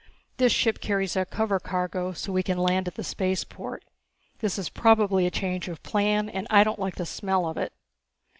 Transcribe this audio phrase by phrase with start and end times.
[0.37, 3.85] This ship carries a cover cargo so we can land at the spaceport.
[4.39, 7.71] This is probably a change of plan and I don't like the smell of it."